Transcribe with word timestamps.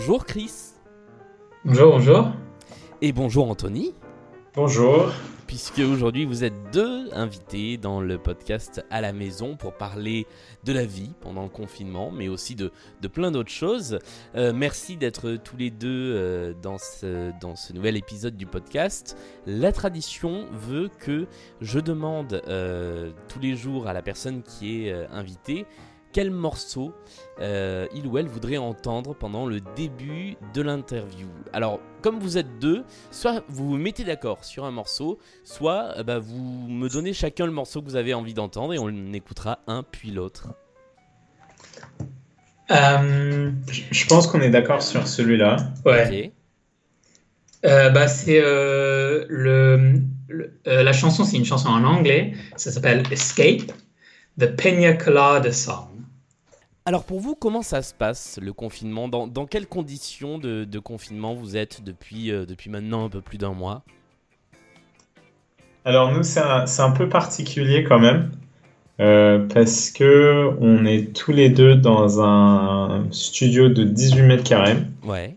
Bonjour 0.00 0.24
Chris. 0.24 0.54
Bonjour, 1.62 1.92
bonjour. 1.92 2.32
Et 3.02 3.12
bonjour 3.12 3.50
Anthony. 3.50 3.92
Bonjour. 4.54 5.12
Puisque 5.46 5.80
aujourd'hui 5.80 6.24
vous 6.24 6.42
êtes 6.42 6.54
deux 6.72 7.12
invités 7.12 7.76
dans 7.76 8.00
le 8.00 8.16
podcast 8.16 8.82
à 8.88 9.02
la 9.02 9.12
maison 9.12 9.56
pour 9.56 9.74
parler 9.74 10.26
de 10.64 10.72
la 10.72 10.86
vie 10.86 11.12
pendant 11.20 11.42
le 11.42 11.50
confinement, 11.50 12.10
mais 12.10 12.28
aussi 12.28 12.54
de, 12.54 12.72
de 13.02 13.08
plein 13.08 13.30
d'autres 13.30 13.50
choses. 13.50 13.98
Euh, 14.36 14.54
merci 14.54 14.96
d'être 14.96 15.36
tous 15.36 15.58
les 15.58 15.70
deux 15.70 16.14
euh, 16.16 16.54
dans, 16.62 16.78
ce, 16.78 17.38
dans 17.38 17.54
ce 17.54 17.74
nouvel 17.74 17.98
épisode 17.98 18.38
du 18.38 18.46
podcast. 18.46 19.18
La 19.44 19.70
tradition 19.70 20.46
veut 20.50 20.88
que 20.98 21.26
je 21.60 21.78
demande 21.78 22.40
euh, 22.48 23.10
tous 23.28 23.38
les 23.38 23.54
jours 23.54 23.86
à 23.86 23.92
la 23.92 24.00
personne 24.00 24.42
qui 24.42 24.86
est 24.86 25.06
invitée 25.10 25.66
quel 26.12 26.30
morceau 26.30 26.92
euh, 27.40 27.86
il 27.94 28.06
ou 28.06 28.18
elle 28.18 28.26
voudrait 28.26 28.56
entendre 28.56 29.14
pendant 29.14 29.46
le 29.46 29.60
début 29.76 30.36
de 30.54 30.62
l'interview. 30.62 31.28
Alors, 31.52 31.80
comme 32.02 32.18
vous 32.18 32.38
êtes 32.38 32.58
deux, 32.58 32.84
soit 33.10 33.44
vous 33.48 33.70
vous 33.70 33.76
mettez 33.76 34.04
d'accord 34.04 34.44
sur 34.44 34.64
un 34.64 34.70
morceau, 34.70 35.18
soit 35.44 35.94
euh, 35.96 36.02
bah, 36.02 36.18
vous 36.18 36.66
me 36.68 36.88
donnez 36.88 37.12
chacun 37.12 37.46
le 37.46 37.52
morceau 37.52 37.80
que 37.80 37.86
vous 37.86 37.96
avez 37.96 38.14
envie 38.14 38.34
d'entendre 38.34 38.74
et 38.74 38.78
on 38.78 39.12
écoutera 39.12 39.60
un 39.66 39.82
puis 39.82 40.10
l'autre. 40.10 40.48
Euh, 42.70 43.50
je 43.66 44.06
pense 44.06 44.26
qu'on 44.26 44.40
est 44.40 44.50
d'accord 44.50 44.82
sur 44.82 45.06
celui-là. 45.06 45.56
Ouais. 45.84 46.32
bah, 47.62 48.06
c'est 48.08 48.40
le, 48.40 50.00
la 50.66 50.92
chanson, 50.92 51.24
c'est 51.24 51.36
une 51.36 51.44
chanson 51.44 51.68
en 51.68 51.84
anglais. 51.84 52.34
Ça 52.56 52.70
s'appelle 52.70 53.02
Escape, 53.10 53.72
The 54.38 54.54
Pina 54.56 54.92
Colada 54.94 55.52
Song. 55.52 55.89
Alors 56.86 57.04
pour 57.04 57.20
vous, 57.20 57.34
comment 57.34 57.62
ça 57.62 57.82
se 57.82 57.92
passe 57.92 58.38
le 58.40 58.52
confinement? 58.52 59.08
Dans, 59.08 59.46
quelles 59.46 59.66
conditions 59.66 60.38
de, 60.38 60.78
confinement 60.78 61.34
vous 61.34 61.56
êtes 61.56 61.84
depuis, 61.84 62.32
euh, 62.32 62.46
depuis 62.46 62.70
maintenant 62.70 63.04
un 63.04 63.08
peu 63.08 63.20
plus 63.20 63.38
d'un 63.38 63.52
mois? 63.52 63.82
Alors 65.84 66.12
nous, 66.12 66.22
c'est 66.22 66.40
un, 66.40 66.90
peu 66.92 67.08
particulier 67.08 67.84
quand 67.84 67.98
même. 67.98 68.30
Euh, 68.98 69.46
parce 69.52 69.90
que 69.90 70.50
on 70.60 70.84
est 70.84 71.14
tous 71.14 71.32
les 71.32 71.48
deux 71.48 71.74
dans 71.74 72.20
un 72.20 73.06
studio 73.10 73.70
de 73.70 73.84
18 73.84 74.22
mètres 74.22 74.44
carrés. 74.44 74.76
Ouais. 75.04 75.36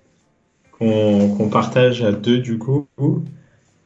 Qu'on 0.72 1.50
partage 1.50 2.04
à 2.04 2.12
deux 2.12 2.40
du 2.40 2.58
coup. 2.58 2.88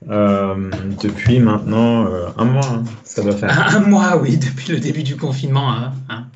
Euh, 0.09 0.71
depuis 1.01 1.39
maintenant 1.39 2.07
un 2.37 2.45
mois, 2.45 2.65
hein. 2.65 2.83
ça 3.03 3.23
doit 3.23 3.35
faire. 3.35 3.75
Un, 3.75 3.81
mois, 3.81 4.17
oui, 4.17 4.37
depuis 4.37 4.71
le 4.71 4.79
début 4.79 5.03
du 5.03 5.17
confinement. 5.17 5.69
Hein. 5.71 5.93
hein 6.09 6.27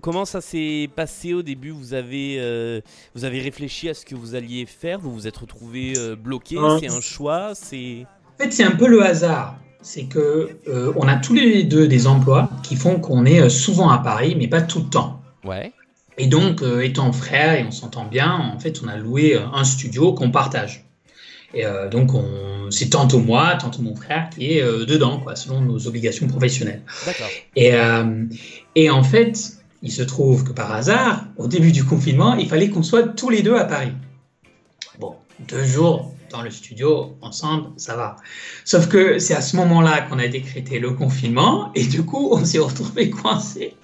comment 0.00 0.24
ça 0.24 0.40
s'est 0.40 0.88
passé 0.94 1.34
au 1.34 1.42
début? 1.42 1.70
Vous 1.70 1.94
avez, 1.94 2.36
euh, 2.38 2.80
vous 3.14 3.24
avez 3.24 3.40
réfléchi 3.40 3.88
à 3.88 3.94
ce 3.94 4.04
que 4.04 4.14
vous 4.14 4.34
alliez 4.34 4.66
faire? 4.66 4.98
Vous 4.98 5.12
vous 5.12 5.26
êtes 5.26 5.36
retrouvé 5.36 5.94
euh, 5.96 6.16
bloqué? 6.16 6.56
C'est 6.80 6.90
un 6.90 7.00
choix? 7.00 7.52
C'est 7.54 8.06
En 8.38 8.44
fait, 8.44 8.50
c'est 8.52 8.64
un 8.64 8.72
peu 8.72 8.88
le 8.88 9.02
hasard. 9.02 9.58
C'est 9.80 10.04
que 10.04 10.58
euh, 10.66 10.92
on 10.96 11.06
a 11.06 11.16
tous 11.16 11.34
les 11.34 11.62
deux 11.62 11.86
des 11.86 12.06
emplois 12.06 12.50
qui 12.62 12.76
font 12.76 12.98
qu'on 12.98 13.24
est 13.24 13.48
souvent 13.48 13.90
à 13.90 13.98
Paris, 13.98 14.34
mais 14.36 14.48
pas 14.48 14.62
tout 14.62 14.80
le 14.80 14.88
temps. 14.88 15.22
Ouais. 15.44 15.72
Et 16.16 16.26
donc, 16.26 16.62
étant 16.82 17.12
frère 17.12 17.54
et 17.54 17.64
on 17.64 17.70
s'entend 17.70 18.04
bien, 18.04 18.32
en 18.32 18.58
fait, 18.58 18.80
on 18.84 18.88
a 18.88 18.96
loué 18.96 19.36
un 19.36 19.62
studio 19.62 20.12
qu'on 20.14 20.32
partage. 20.32 20.84
Et 21.54 21.64
donc, 21.92 22.10
c'est 22.70 22.90
tantôt 22.90 23.20
moi, 23.20 23.54
tantôt 23.54 23.82
mon 23.82 23.94
frère 23.94 24.28
qui 24.30 24.58
est 24.58 24.60
dedans, 24.60 25.20
quoi, 25.20 25.36
selon 25.36 25.60
nos 25.60 25.86
obligations 25.86 26.26
professionnelles. 26.26 26.82
D'accord. 27.06 27.28
Et, 27.54 27.70
et 28.74 28.90
en 28.90 29.04
fait, 29.04 29.57
il 29.82 29.92
se 29.92 30.02
trouve 30.02 30.44
que 30.44 30.52
par 30.52 30.72
hasard, 30.72 31.24
au 31.36 31.46
début 31.46 31.72
du 31.72 31.84
confinement, 31.84 32.34
il 32.34 32.48
fallait 32.48 32.68
qu'on 32.68 32.82
soit 32.82 33.04
tous 33.04 33.30
les 33.30 33.42
deux 33.42 33.56
à 33.56 33.64
Paris. 33.64 33.92
Bon, 34.98 35.14
deux 35.48 35.64
jours 35.64 36.14
dans 36.30 36.42
le 36.42 36.50
studio 36.50 37.16
ensemble, 37.22 37.70
ça 37.76 37.96
va. 37.96 38.16
Sauf 38.64 38.88
que 38.88 39.18
c'est 39.18 39.34
à 39.34 39.40
ce 39.40 39.56
moment-là 39.56 40.02
qu'on 40.02 40.18
a 40.18 40.28
décrété 40.28 40.78
le 40.78 40.90
confinement 40.90 41.70
et 41.74 41.84
du 41.84 42.02
coup, 42.02 42.28
on 42.32 42.44
s'est 42.44 42.58
retrouvé 42.58 43.10
coincé 43.22 43.74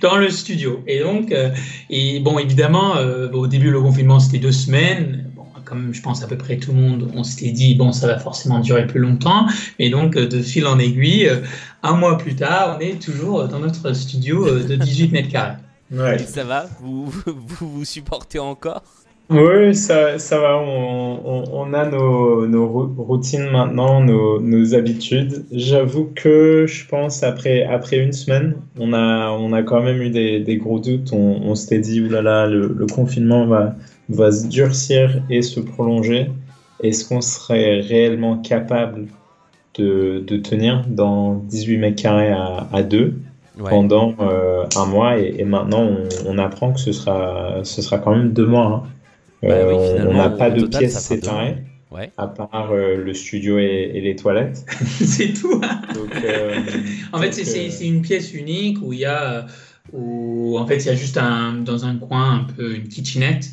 dans 0.00 0.16
le 0.16 0.30
studio. 0.30 0.82
Et 0.86 1.00
donc, 1.00 1.32
euh, 1.32 1.50
et 1.90 2.20
bon, 2.20 2.38
évidemment, 2.38 2.96
euh, 2.96 3.30
au 3.32 3.46
début, 3.46 3.70
le 3.70 3.80
confinement, 3.80 4.20
c'était 4.20 4.38
deux 4.38 4.52
semaines 4.52 5.25
comme 5.66 5.92
je 5.92 6.00
pense 6.00 6.22
à 6.22 6.26
peu 6.26 6.38
près 6.38 6.56
tout 6.56 6.72
le 6.72 6.80
monde, 6.80 7.10
on 7.14 7.24
s'était 7.24 7.50
dit, 7.50 7.74
bon, 7.74 7.92
ça 7.92 8.06
va 8.06 8.18
forcément 8.18 8.60
durer 8.60 8.86
plus 8.86 9.00
longtemps. 9.00 9.46
Et 9.78 9.90
donc, 9.90 10.16
euh, 10.16 10.26
de 10.26 10.40
fil 10.40 10.66
en 10.66 10.78
aiguille, 10.78 11.28
euh, 11.28 11.40
un 11.82 11.94
mois 11.94 12.16
plus 12.16 12.36
tard, 12.36 12.76
on 12.78 12.80
est 12.80 13.02
toujours 13.02 13.46
dans 13.48 13.58
notre 13.58 13.92
studio 13.92 14.46
euh, 14.46 14.64
de 14.64 14.76
18 14.76 15.12
mètres 15.12 15.28
carrés. 15.28 15.56
Ouais. 15.92 16.18
Ça 16.18 16.42
va? 16.42 16.66
Vous, 16.80 17.04
vous, 17.26 17.70
vous 17.70 17.84
supportez 17.84 18.40
encore? 18.40 18.82
Oui, 19.30 19.72
ça, 19.72 20.18
ça 20.18 20.40
va. 20.40 20.56
On, 20.58 21.44
on, 21.52 21.74
a 21.74 21.88
nos, 21.88 22.44
nos, 22.48 22.66
routines 22.68 23.48
maintenant, 23.52 24.00
nos, 24.00 24.40
nos 24.40 24.74
habitudes. 24.74 25.46
J'avoue 25.52 26.10
que 26.12 26.66
je 26.66 26.88
pense 26.88 27.22
après, 27.22 27.62
après 27.62 27.98
une 27.98 28.12
semaine, 28.12 28.56
on 28.80 28.92
a, 28.92 29.30
on 29.30 29.52
a 29.52 29.62
quand 29.62 29.80
même 29.80 30.02
eu 30.02 30.10
des, 30.10 30.40
des 30.40 30.56
gros 30.56 30.80
doutes. 30.80 31.12
On, 31.12 31.40
on 31.44 31.54
s'était 31.54 31.78
dit, 31.78 32.00
oulala, 32.00 32.48
le, 32.48 32.74
le 32.76 32.86
confinement 32.86 33.46
va, 33.46 33.76
va 34.08 34.30
se 34.32 34.46
durcir 34.46 35.22
et 35.30 35.42
se 35.42 35.60
prolonger. 35.60 36.30
Est-ce 36.82 37.08
qu'on 37.08 37.20
serait 37.20 37.80
réellement 37.80 38.38
capable 38.38 39.06
de, 39.74 40.24
de, 40.26 40.36
tenir 40.36 40.84
dans 40.88 41.34
18 41.34 41.78
mètres 41.78 42.02
carrés 42.02 42.30
à, 42.30 42.68
à 42.72 42.82
2 42.82 43.14
pendant 43.58 44.14
euh, 44.20 44.64
un 44.76 44.86
mois 44.86 45.18
et, 45.18 45.44
maintenant 45.44 45.82
on, 45.82 46.08
on, 46.26 46.38
apprend 46.38 46.72
que 46.72 46.80
ce 46.80 46.92
sera, 46.92 47.60
ce 47.62 47.80
sera 47.82 47.98
quand 47.98 48.14
même 48.14 48.32
deux 48.32 48.46
mois. 48.46 48.84
Hein. 48.84 48.88
Bah 49.42 49.54
euh, 49.54 50.06
on 50.08 50.14
n'a 50.14 50.30
pas 50.30 50.50
de 50.50 50.66
pièces 50.66 50.98
séparées. 50.98 51.56
À 52.18 52.26
part 52.26 52.72
euh, 52.72 52.96
le 52.96 53.14
studio 53.14 53.58
et, 53.58 54.00
les 54.02 54.16
toilettes. 54.16 54.66
c'est 54.86 55.32
tout. 55.32 55.60
Euh, 56.24 56.60
en 57.12 57.18
fait, 57.18 57.32
c'est 57.32 57.86
une 57.86 58.02
pièce 58.02 58.34
unique 58.34 58.78
où 58.82 58.92
il 58.92 59.00
y 59.00 59.04
a, 59.06 59.46
où, 59.92 60.58
en 60.58 60.66
fait, 60.66 60.76
il 60.76 60.86
y 60.86 60.90
a 60.90 60.94
juste 60.94 61.16
un, 61.16 61.54
dans 61.54 61.86
un 61.86 61.96
coin 61.96 62.40
un 62.40 62.44
peu 62.44 62.74
une 62.74 62.88
kitchenette. 62.88 63.48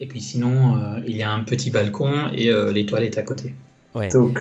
Et 0.00 0.06
puis 0.06 0.20
sinon, 0.20 0.76
il 1.06 1.16
y 1.16 1.22
a 1.22 1.30
un 1.30 1.44
petit 1.44 1.70
balcon 1.70 2.28
et 2.34 2.50
les 2.72 2.84
toilettes 2.84 3.16
à 3.16 3.22
côté. 3.22 3.54
Donc, 4.12 4.40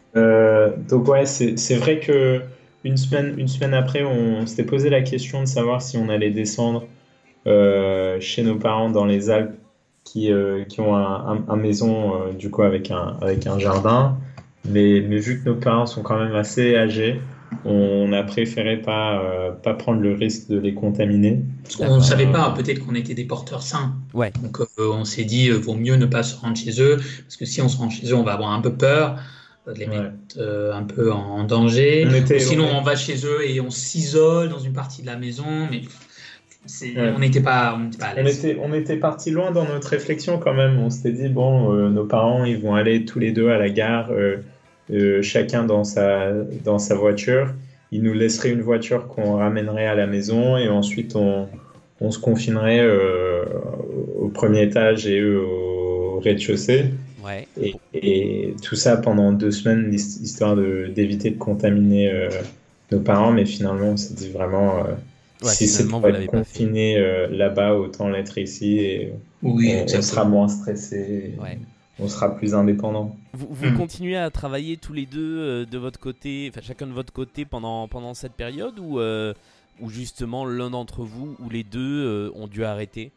donc 0.89 1.07
ouais, 1.07 1.25
c'est 1.25 1.75
vrai 1.75 1.99
que 1.99 2.41
une 2.83 2.97
semaine, 2.97 3.35
une 3.37 3.47
semaine 3.47 3.75
après, 3.75 4.03
on 4.03 4.47
s'était 4.47 4.63
posé 4.63 4.89
la 4.89 5.01
question 5.01 5.41
de 5.41 5.45
savoir 5.45 5.81
si 5.81 5.97
on 5.97 6.09
allait 6.09 6.31
descendre 6.31 6.87
chez 7.45 8.43
nos 8.43 8.55
parents 8.55 8.89
dans 8.89 9.05
les 9.05 9.29
Alpes 9.29 9.53
qui, 10.03 10.31
euh, 10.31 10.63
qui 10.65 10.81
ont 10.81 10.95
un, 10.95 11.43
un, 11.47 11.55
maison 11.55 12.13
euh, 12.15 12.33
du 12.33 12.49
coup 12.49 12.63
avec 12.63 12.91
un, 12.91 13.17
avec 13.21 13.47
un 13.47 13.59
jardin. 13.59 14.17
Mais, 14.65 15.03
mais, 15.07 15.17
vu 15.17 15.41
que 15.41 15.49
nos 15.49 15.55
parents 15.55 15.85
sont 15.85 16.03
quand 16.03 16.17
même 16.17 16.35
assez 16.35 16.75
âgés, 16.75 17.19
on 17.65 18.11
a 18.13 18.23
préféré 18.23 18.77
pas, 18.77 19.21
euh, 19.21 19.51
pas 19.51 19.73
prendre 19.73 20.01
le 20.01 20.13
risque 20.13 20.49
de 20.49 20.57
les 20.57 20.73
contaminer. 20.73 21.41
On 21.79 21.97
ne 21.97 22.01
savait 22.01 22.27
pas, 22.27 22.51
peut-être 22.51 22.85
qu'on 22.85 22.95
était 22.95 23.13
des 23.13 23.25
porteurs 23.25 23.63
sains. 23.63 23.95
Ouais. 24.13 24.31
Donc 24.41 24.59
on 24.77 25.05
s'est 25.05 25.25
dit, 25.25 25.49
vaut 25.49 25.75
mieux 25.75 25.95
ne 25.95 26.05
pas 26.05 26.23
se 26.23 26.35
rendre 26.35 26.57
chez 26.57 26.81
eux, 26.81 26.97
parce 26.97 27.37
que 27.37 27.45
si 27.45 27.61
on 27.61 27.69
se 27.69 27.77
rend 27.77 27.89
chez 27.89 28.07
eux, 28.11 28.15
on 28.15 28.23
va 28.23 28.33
avoir 28.33 28.51
un 28.51 28.61
peu 28.61 28.73
peur 28.73 29.17
de 29.67 29.73
les 29.73 29.87
mettre 29.87 30.13
un 30.73 30.83
peu 30.83 31.11
en, 31.11 31.43
danger. 31.45 32.07
sinon, 32.39 32.67
on 32.73 32.81
va 32.81 32.95
chez 32.95 33.25
eux 33.25 33.47
et 33.47 33.61
on 33.61 33.69
s'isole 33.69 34.49
dans 34.49 34.59
une 34.59 34.73
partie 34.73 35.01
de 35.01 35.07
la 35.07 35.15
maison. 35.15 35.45
Mais 35.71 35.81
on 37.13 37.19
n'était 37.19 37.41
pas, 37.41 37.77
on 37.77 37.95
pas 37.97 38.07
à 38.07 38.13
l'aise. 38.13 38.25
On 38.25 38.47
était, 38.47 38.59
on 38.63 38.73
était 38.73 38.97
parti 38.97 39.31
loin 39.31 39.51
dans 39.51 39.65
notre 39.65 39.89
réflexion 39.89 40.39
quand 40.39 40.53
même. 40.53 40.79
On 40.79 40.89
s'était 40.89 41.11
dit, 41.11 41.29
bon, 41.29 41.73
euh, 41.73 41.89
nos 41.89 42.05
parents, 42.05 42.45
ils 42.45 42.57
vont 42.57 42.75
aller 42.75 43.05
tous 43.05 43.19
les 43.19 43.31
deux 43.31 43.49
à 43.49 43.57
la 43.57 43.69
gare, 43.69 44.11
euh, 44.91 45.19
euh, 45.19 45.21
chacun 45.21 45.63
dans 45.63 45.83
sa, 45.83 46.31
dans 46.63 46.79
sa 46.79 46.95
voiture. 46.95 47.53
Ils 47.91 48.01
nous 48.01 48.13
laisseraient 48.13 48.51
une 48.51 48.61
voiture 48.61 49.07
qu'on 49.07 49.37
ramènerait 49.37 49.85
à 49.85 49.95
la 49.95 50.07
maison 50.07 50.57
et 50.57 50.67
ensuite 50.67 51.15
on, 51.15 51.47
on 52.01 52.11
se 52.11 52.17
confinerait 52.17 52.83
au 54.19 54.29
premier 54.29 54.63
étage 54.63 55.05
et 55.05 55.19
eux 55.19 55.45
au 55.45 56.19
rez-de-chaussée. 56.19 56.85
Ouais. 57.23 57.47
Et, 57.61 57.75
et, 57.93 58.55
tout 58.63 58.75
ça 58.75 58.97
pendant 58.97 59.31
deux 59.31 59.51
semaines, 59.51 59.93
histoire 59.93 60.55
d'éviter 60.55 61.29
de, 61.29 61.35
de, 61.35 61.39
contaminer 61.39 62.29
nos 62.91 62.99
parents. 62.99 63.31
Mais 63.31 63.45
finalement, 63.45 63.89
on 63.89 63.97
s'est 63.97 64.15
dit 64.15 64.29
vraiment 64.29 64.85
si 65.51 65.67
c'est 65.67 65.87
pour 65.87 66.07
être 66.07 66.25
confiné 66.27 66.97
euh, 66.97 67.27
là-bas, 67.29 67.75
autant 67.75 68.09
l'être 68.09 68.37
ici 68.37 68.79
et 68.79 69.13
oui, 69.41 69.75
on, 69.83 70.01
sera 70.01 70.25
moins 70.25 70.47
stressé. 70.47 71.33
On 71.99 72.07
sera 72.07 72.35
plus 72.35 72.55
indépendant. 72.55 73.15
Vous, 73.33 73.47
vous 73.49 73.69
hmm. 73.69 73.77
continuez 73.77 74.17
à 74.17 74.29
travailler 74.31 74.77
tous 74.77 74.93
les 74.93 75.05
deux 75.05 75.39
euh, 75.39 75.65
de 75.65 75.77
votre 75.77 75.99
côté, 75.99 76.49
enfin 76.49 76.61
chacun 76.63 76.87
de 76.87 76.91
votre 76.91 77.13
côté 77.13 77.45
pendant, 77.45 77.87
pendant 77.87 78.13
cette 78.13 78.33
période 78.33 78.79
ou, 78.79 78.99
euh, 78.99 79.33
ou 79.79 79.89
justement 79.89 80.45
l'un 80.45 80.71
d'entre 80.71 81.03
vous 81.03 81.35
ou 81.39 81.49
les 81.49 81.63
deux 81.63 82.31
ont 82.35 82.47
dû 82.47 82.63
arrêter? 82.63 83.11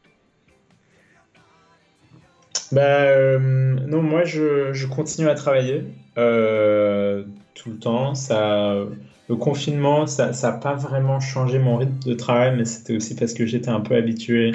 Bah, 2.73 3.39
Non, 3.39 4.03
moi 4.03 4.25
je, 4.25 4.73
je, 4.73 4.87
continue 4.87 5.29
à 5.29 5.35
travailler 5.35 5.85
tout 6.15 7.71
le 7.71 7.79
temps. 7.81 8.15
Ça 8.15 8.87
le 9.29 9.37
confinement, 9.37 10.07
ça 10.07 10.31
n'a 10.31 10.53
pas 10.53 10.75
vraiment 10.75 11.19
changé 11.21 11.59
mon 11.59 11.77
rythme 11.77 11.99
de 12.05 12.15
travail, 12.15 12.55
mais 12.57 12.65
c'était 12.65 12.97
aussi 12.97 13.17
parce 13.17 13.35
que 13.35 13.45
j'étais 13.45 13.71
un 13.71 13.81
peu 13.81 13.97
habitué 13.97 14.53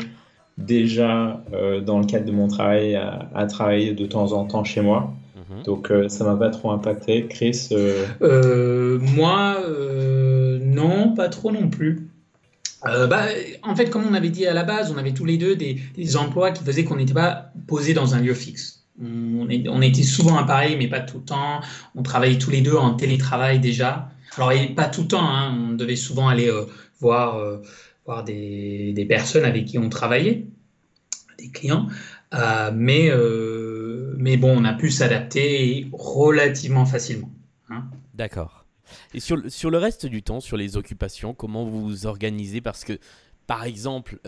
déjà, 0.65 1.43
dans 1.85 1.99
le 1.99 2.05
cadre 2.05 2.25
de 2.25 2.31
mon 2.31 2.47
travail, 2.47 2.95
à, 2.95 3.45
travailler 3.45 3.93
de 3.93 4.05
temps 4.05 4.31
en 4.33 4.45
temps 4.45 4.63
chez 4.63 4.81
moi. 4.81 5.13
Mhm. 5.35 5.63
Donc 5.63 5.91
ça 6.07 6.23
m'a 6.23 6.35
pas 6.35 6.49
trop 6.49 6.71
impacté. 6.71 7.27
Chris 7.27 7.69
Moi, 8.19 9.57
non, 10.61 11.13
pas 11.13 11.29
trop 11.29 11.51
non 11.51 11.69
plus. 11.69 12.07
bah, 12.83 13.25
en 13.63 13.75
fait, 13.75 13.89
comme 13.89 14.05
on 14.09 14.13
avait 14.13 14.29
dit 14.29 14.45
à 14.45 14.53
la 14.53 14.63
base, 14.63 14.91
on 14.91 14.97
avait 14.97 15.13
tous 15.13 15.25
les 15.25 15.37
deux 15.37 15.55
des, 15.55 15.79
des 15.95 16.17
emplois 16.17 16.51
qui 16.51 16.63
faisaient 16.63 16.83
qu'on 16.83 16.95
n'était 16.95 17.13
pas 17.13 17.51
posé 17.67 17.93
dans 17.93 18.15
un 18.15 18.21
lieu 18.21 18.33
fixe. 18.33 18.81
On, 19.01 19.47
on, 19.67 19.81
était 19.81 20.03
souvent 20.03 20.37
à 20.37 20.43
Paris, 20.43 20.75
mais 20.77 20.87
pas 20.87 20.99
tout 20.99 21.17
le 21.17 21.23
temps. 21.23 21.61
On 21.95 22.03
travaillait 22.03 22.37
tous 22.37 22.51
les 22.51 22.61
deux 22.61 22.75
en 22.75 22.93
télétravail 22.93 23.59
déjà. 23.59 24.09
Alors, 24.37 24.51
pas 24.75 24.87
tout 24.87 25.01
le 25.01 25.07
temps, 25.07 25.27
hein. 25.27 25.55
on 25.71 25.73
devait 25.73 25.95
souvent 25.95 26.27
aller 26.27 26.49
euh, 26.49 26.65
voir, 26.99 27.37
euh, 27.37 27.61
voir 28.05 28.23
des, 28.23 28.93
des, 28.93 29.05
personnes 29.05 29.43
avec 29.43 29.65
qui 29.65 29.77
on 29.77 29.89
travaillait, 29.89 30.45
des 31.41 31.49
clients. 31.49 31.87
Euh, 32.33 32.71
mais, 32.73 33.09
mais 34.17 34.37
bon, 34.37 34.61
on 34.61 34.65
a 34.65 34.73
pu 34.73 34.89
s'adapter 34.89 35.87
relativement 35.91 36.85
facilement. 36.85 37.29
Hein. 37.69 37.83
D'accord. 38.13 38.65
Et 39.13 39.19
sur, 39.19 39.39
sur 39.49 39.69
le 39.69 39.77
reste 39.77 40.05
du 40.05 40.21
temps, 40.23 40.39
sur 40.39 40.57
les 40.57 40.77
occupations, 40.77 41.33
comment 41.33 41.65
vous 41.65 41.81
vous 41.81 42.05
organisez? 42.05 42.61
Parce 42.61 42.83
que, 42.83 42.99
par 43.47 43.63
exemple, 43.63 44.19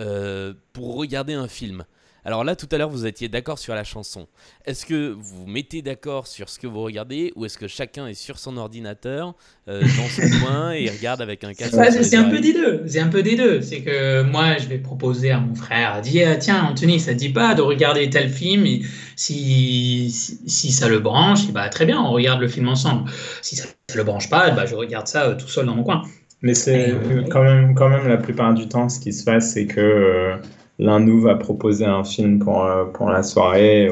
pour 0.73 0.95
regarder 0.95 1.33
un 1.33 1.47
film, 1.47 1.85
alors 2.25 2.43
là, 2.43 2.55
tout 2.55 2.67
à 2.71 2.77
l'heure, 2.77 2.89
vous 2.89 3.05
étiez 3.05 3.27
d'accord 3.27 3.59
sur 3.59 3.75
la 3.75 3.83
chanson. 3.83 4.27
Est-ce 4.65 4.85
que 4.85 5.15
vous 5.17 5.45
mettez 5.45 5.81
d'accord 5.81 6.27
sur 6.27 6.49
ce 6.49 6.57
que 6.57 6.67
vous 6.67 6.81
regardez 6.81 7.33
ou 7.35 7.45
est-ce 7.45 7.57
que 7.57 7.67
chacun 7.67 8.07
est 8.07 8.13
sur 8.13 8.39
son 8.39 8.55
ordinateur, 8.57 9.35
euh, 9.67 9.81
dans 9.81 9.87
son 9.87 10.39
coin 10.45 10.71
et 10.71 10.89
regarde 10.89 11.21
avec 11.21 11.43
un 11.43 11.53
casque 11.53 11.75
C'est 12.01 12.15
un 12.15 12.29
peu 12.29 12.39
des 12.39 12.53
deux. 12.53 12.83
C'est 12.87 12.99
un 12.99 13.09
peu 13.09 13.23
des 13.23 13.35
deux. 13.35 13.61
C'est 13.61 13.81
que 13.81 14.23
moi, 14.23 14.57
je 14.57 14.67
vais 14.67 14.77
proposer 14.77 15.31
à 15.31 15.39
mon 15.39 15.55
frère, 15.55 16.01
dire 16.01 16.29
ah, 16.31 16.35
tiens, 16.37 16.63
Anthony, 16.63 16.99
ça 16.99 17.13
ne 17.13 17.17
dit 17.17 17.29
pas 17.29 17.55
de 17.55 17.61
regarder 17.61 18.09
tel 18.09 18.29
film. 18.29 18.65
Et 18.65 18.81
si, 19.15 20.09
si, 20.11 20.71
ça 20.71 20.87
le 20.87 20.99
branche, 20.99 21.51
bah, 21.51 21.67
très 21.69 21.85
bien, 21.85 22.01
on 22.01 22.11
regarde 22.11 22.39
le 22.39 22.47
film 22.47 22.69
ensemble. 22.69 23.09
Si 23.41 23.55
ça 23.55 23.65
ne 23.91 23.95
le 23.97 24.03
branche 24.03 24.29
pas, 24.29 24.49
bah, 24.51 24.65
je 24.65 24.75
regarde 24.75 25.07
ça 25.07 25.25
euh, 25.25 25.35
tout 25.35 25.47
seul 25.47 25.65
dans 25.65 25.75
mon 25.75 25.83
coin. 25.83 26.03
Mais 26.41 26.53
c'est 26.53 26.93
quand 27.31 27.43
même, 27.43 27.73
quand 27.73 27.87
même 27.87 28.07
la 28.07 28.17
plupart 28.17 28.53
du 28.53 28.67
temps, 28.67 28.89
ce 28.89 28.99
qui 28.99 29.13
se 29.13 29.23
passe, 29.23 29.53
c'est 29.53 29.65
que 29.65 29.79
euh, 29.79 30.35
l'un 30.79 30.99
de 30.99 31.05
nous 31.05 31.21
va 31.21 31.35
proposer 31.35 31.85
un 31.85 32.03
film 32.03 32.39
pour, 32.39 32.63
euh, 32.65 32.85
pour 32.85 33.09
la 33.09 33.23
soirée. 33.23 33.89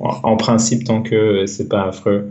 en 0.00 0.36
principe, 0.36 0.84
tant 0.84 1.02
que 1.02 1.46
c'est 1.46 1.68
pas 1.68 1.88
affreux, 1.88 2.26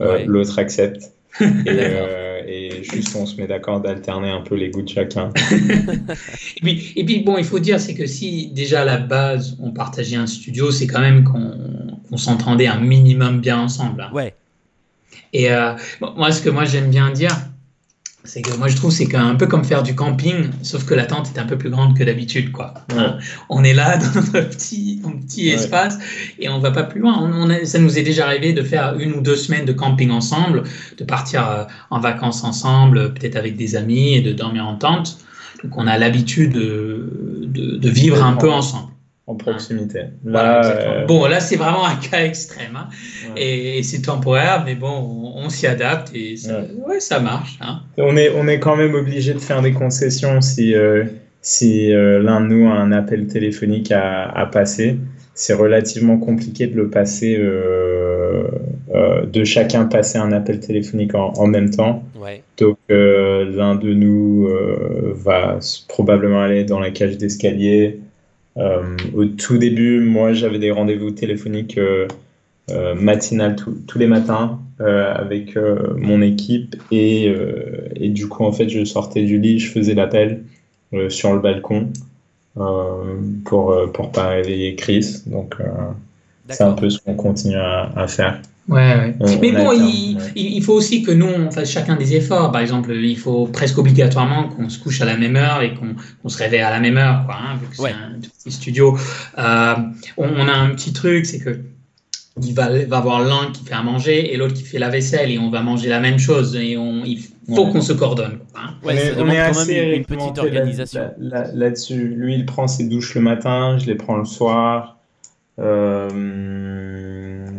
euh, 0.00 0.24
l'autre 0.26 0.58
accepte. 0.58 1.12
Euh, 1.40 2.42
et, 2.46 2.82
juste 2.82 3.14
on 3.14 3.24
se 3.24 3.36
met 3.36 3.46
d'accord 3.46 3.80
d'alterner 3.80 4.30
un 4.30 4.40
peu 4.40 4.56
les 4.56 4.68
goûts 4.70 4.82
de 4.82 4.88
chacun. 4.88 5.30
et, 5.52 6.60
puis, 6.60 6.92
et 6.96 7.04
puis 7.04 7.20
bon, 7.20 7.38
il 7.38 7.44
faut 7.44 7.60
dire, 7.60 7.78
c'est 7.78 7.94
que 7.94 8.06
si 8.06 8.48
déjà 8.48 8.82
à 8.82 8.84
la 8.84 8.96
base 8.96 9.56
on 9.60 9.70
partageait 9.70 10.16
un 10.16 10.26
studio, 10.26 10.72
c'est 10.72 10.88
quand 10.88 11.00
même 11.00 11.22
qu'on 11.22 12.16
s'entendait 12.16 12.66
un 12.66 12.80
minimum 12.80 13.40
bien 13.40 13.60
ensemble. 13.60 14.02
Hein. 14.02 14.10
Ouais. 14.12 14.34
Et 15.32 15.48
moi, 16.00 16.32
ce 16.32 16.42
que 16.42 16.50
moi 16.50 16.64
j'aime 16.64 16.90
bien 16.90 17.12
dire, 17.12 17.36
c'est 18.24 18.42
que 18.42 18.54
moi 18.56 18.68
je 18.68 18.76
trouve 18.76 18.90
c'est 18.90 19.14
un 19.14 19.34
peu 19.34 19.46
comme 19.46 19.64
faire 19.64 19.82
du 19.82 19.94
camping, 19.94 20.50
sauf 20.62 20.84
que 20.84 20.94
la 20.94 21.06
tente 21.06 21.30
est 21.34 21.38
un 21.38 21.46
peu 21.46 21.56
plus 21.56 21.70
grande 21.70 21.96
que 21.96 22.04
d'habitude 22.04 22.52
quoi. 22.52 22.74
On 23.48 23.64
est 23.64 23.72
là 23.72 23.96
dans 23.98 24.20
notre 24.20 24.40
petit, 24.50 25.00
petit 25.26 25.48
espace 25.48 25.98
et 26.38 26.48
on 26.48 26.58
va 26.58 26.70
pas 26.70 26.84
plus 26.84 27.00
loin. 27.00 27.18
On, 27.18 27.48
ça 27.64 27.78
nous 27.78 27.98
est 27.98 28.02
déjà 28.02 28.26
arrivé 28.26 28.52
de 28.52 28.62
faire 28.62 28.98
une 28.98 29.14
ou 29.14 29.20
deux 29.20 29.36
semaines 29.36 29.64
de 29.64 29.72
camping 29.72 30.10
ensemble, 30.10 30.64
de 30.98 31.04
partir 31.04 31.48
euh, 31.48 31.64
en 31.90 32.00
vacances 32.00 32.44
ensemble, 32.44 33.14
peut-être 33.14 33.36
avec 33.36 33.56
des 33.56 33.76
amis 33.76 34.14
et 34.14 34.20
de 34.20 34.32
dormir 34.32 34.66
en 34.66 34.76
tente. 34.76 35.18
Donc 35.64 35.76
on 35.76 35.86
a 35.86 35.98
l'habitude 35.98 36.52
de, 36.52 37.08
de, 37.46 37.88
vivre 37.88 38.22
un 38.24 38.34
peu 38.34 38.50
ensemble 38.50 38.92
en 39.30 39.34
proximité. 39.36 40.00
Là, 40.24 40.64
euh, 40.64 41.06
Bon, 41.06 41.26
là, 41.26 41.40
c'est 41.40 41.56
vraiment 41.56 41.86
un 41.86 41.96
cas 41.96 42.24
extrême. 42.24 42.76
Hein. 42.76 42.88
Et, 43.36 43.82
c'est 43.82 44.02
temporaire, 44.02 44.62
mais 44.64 44.74
bon, 44.74 45.32
on, 45.36 45.48
s'y 45.48 45.66
adapte 45.66 46.10
et 46.14 46.36
ça, 46.36 46.62
ouais. 46.86 47.00
ça 47.00 47.20
marche. 47.20 47.58
Hein. 47.60 47.80
On, 47.96 48.16
est, 48.16 48.30
on 48.36 48.46
est 48.48 48.58
quand 48.58 48.76
même 48.76 48.94
obligé 48.94 49.32
de 49.32 49.38
faire 49.38 49.62
des 49.62 49.72
concessions 49.72 50.40
si, 50.40 50.74
euh, 50.74 51.04
si 51.42 51.92
euh, 51.92 52.22
l'un 52.22 52.40
de 52.40 52.46
nous 52.46 52.68
a 52.68 52.72
un 52.72 52.92
appel 52.92 53.26
téléphonique 53.26 53.92
à, 53.92 54.28
à 54.28 54.46
passer. 54.46 54.98
C'est 55.34 55.54
relativement 55.54 56.18
compliqué 56.18 56.66
de 56.66 56.76
le 56.76 56.90
passer, 56.90 57.38
de 57.38 59.44
chacun 59.44 59.86
passer 59.86 60.18
un 60.18 60.32
appel 60.32 60.60
téléphonique 60.60 61.14
en, 61.14 61.32
en 61.32 61.46
même 61.46 61.70
temps. 61.70 62.02
Donc, 62.58 62.76
l'un 62.90 63.74
de 63.76 63.94
nous 63.94 64.50
va 65.14 65.58
probablement 65.88 66.42
aller 66.42 66.64
dans 66.64 66.78
la 66.78 66.90
cage 66.90 67.16
d'escalier 67.16 68.00
euh, 68.00 68.09
au 69.14 69.24
tout 69.24 69.58
début, 69.58 70.00
moi, 70.00 70.32
j'avais 70.32 70.58
des 70.58 70.70
rendez-vous 70.70 71.10
téléphoniques 71.10 71.78
euh, 71.78 72.06
euh, 72.70 72.94
matinales 72.94 73.56
tous 73.86 73.98
les 73.98 74.06
matins 74.06 74.58
avec 74.78 75.58
mon 75.98 76.22
équipe 76.22 76.74
et, 76.90 77.30
et, 77.96 78.08
du 78.08 78.28
coup, 78.28 78.44
en 78.44 78.52
fait, 78.52 78.70
je 78.70 78.82
sortais 78.86 79.24
du 79.24 79.38
lit, 79.38 79.58
je 79.58 79.70
faisais 79.70 79.92
l'appel 79.92 80.42
sur 81.10 81.34
le 81.34 81.40
balcon 81.40 81.88
pour 83.44 83.76
pour 83.92 84.10
pas 84.10 84.28
réveiller 84.28 84.76
Chris. 84.76 85.22
Donc, 85.26 85.56
c'est 86.48 86.64
un 86.64 86.72
peu 86.72 86.88
ce 86.88 86.98
qu'on 86.98 87.14
continue 87.14 87.56
à 87.58 88.06
faire. 88.08 88.40
Ouais, 88.70 89.16
mais 89.40 89.52
bon, 89.52 89.72
il, 90.36 90.62
faut 90.62 90.74
aussi 90.74 91.02
que 91.02 91.10
nous, 91.10 91.26
on 91.26 91.50
fasse 91.50 91.70
chacun 91.70 91.96
des 91.96 92.14
efforts. 92.14 92.52
Par 92.52 92.60
exemple, 92.60 92.94
il 92.94 93.18
faut 93.18 93.46
presque 93.46 93.76
obligatoirement 93.78 94.48
qu'on 94.48 94.68
se 94.68 94.78
couche 94.78 95.00
à 95.00 95.04
la 95.04 95.16
même 95.16 95.34
heure 95.34 95.60
et 95.62 95.74
qu'on 95.74 96.28
se 96.28 96.38
réveille 96.38 96.60
à 96.60 96.70
la 96.70 96.78
même 96.78 96.96
heure, 96.96 97.24
quoi, 97.26 97.34
hein, 97.34 97.56
vu 97.60 97.66
que 97.66 97.76
c'est 97.76 97.90
un 97.90 98.20
petit 98.20 98.52
studio. 98.52 98.96
Euh, 99.38 99.74
on, 100.16 100.48
a 100.48 100.52
un 100.52 100.70
petit 100.70 100.92
truc, 100.92 101.26
c'est 101.26 101.40
que 101.40 101.58
il 102.40 102.54
va, 102.54 102.68
va 102.86 102.98
avoir 102.98 103.20
l'un 103.20 103.50
qui 103.52 103.64
fait 103.64 103.74
à 103.74 103.82
manger 103.82 104.32
et 104.32 104.36
l'autre 104.36 104.54
qui 104.54 104.62
fait 104.62 104.78
la 104.78 104.88
vaisselle 104.88 105.32
et 105.32 105.38
on 105.38 105.50
va 105.50 105.62
manger 105.62 105.88
la 105.88 105.98
même 105.98 106.18
chose 106.18 106.54
et 106.56 106.76
on, 106.76 107.04
il 107.04 107.18
faut 107.54 107.66
qu'on 107.66 107.80
se 107.80 107.92
coordonne. 107.92 108.38
Hein. 108.54 108.74
on 108.84 108.90
est, 108.90 109.20
on 109.20 109.28
est 109.28 109.40
assez 109.40 109.96
une 109.96 110.04
petite 110.04 110.38
organisation. 110.38 111.10
Là-dessus, 111.18 112.14
lui, 112.16 112.36
il 112.36 112.46
prend 112.46 112.68
ses 112.68 112.84
douches 112.84 113.16
le 113.16 113.20
matin, 113.20 113.78
je 113.78 113.86
les 113.86 113.96
prends 113.96 114.16
le 114.16 114.24
soir. 114.24 115.00
Euh, 115.58 116.08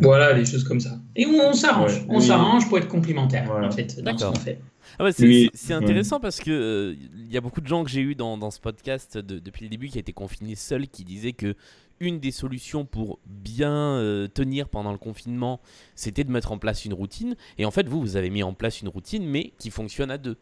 voilà, 0.02 0.34
des 0.34 0.46
choses 0.46 0.64
comme 0.64 0.80
ça. 0.80 0.98
Et 1.16 1.26
on, 1.26 1.54
s'arrange. 1.54 2.06
on 2.08 2.20
s'arrange 2.20 2.68
pour 2.68 2.78
être 2.78 2.88
complémentaire, 2.88 3.52
en 3.52 3.72
fait, 3.72 4.02
dans 4.02 4.18
ce 4.18 4.26
qu'on 4.26 4.36
fait. 4.36 4.60
Ah 5.00 5.12
c'est 5.12 5.74
intéressant 5.74 6.20
parce 6.20 6.40
que 6.40 6.52
euh, 6.52 6.96
il 7.16 7.32
y 7.32 7.38
a 7.38 7.42
beaucoup 7.42 7.62
de 7.62 7.68
gens 7.68 7.84
que 7.84 7.90
j'ai 7.90 8.02
eu 8.02 8.16
dans, 8.16 8.38
dans, 8.38 8.52
ce 8.52 8.60
podcast 8.60 9.18
depuis 9.18 9.64
le 9.64 9.70
début 9.70 9.88
qui 9.88 10.00
étaient 10.00 10.12
confinés 10.12 10.56
seuls 10.56 10.88
qui 10.88 11.04
disaient 11.04 11.34
que 11.34 11.56
une 12.00 12.20
des 12.20 12.32
solutions 12.32 12.84
pour 12.84 13.20
bien 13.26 13.72
euh, 13.72 14.28
tenir 14.28 14.68
pendant 14.68 14.92
le 14.92 14.98
confinement, 14.98 15.62
c'était 15.96 16.24
de 16.24 16.32
mettre 16.32 16.52
en 16.52 16.58
place 16.58 16.84
une 16.84 16.94
routine. 16.94 17.36
Et 17.60 17.66
en 17.66 17.72
fait, 17.72 17.88
vous, 17.88 18.02
vous 18.02 18.16
avez 18.16 18.32
mis 18.32 18.42
en 18.42 18.54
place 18.54 18.82
une 18.82 18.88
routine, 18.88 19.24
mais 19.26 19.54
qui 19.60 19.70
fonctionne 19.70 20.10
à 20.10 20.18
deux. 20.18 20.36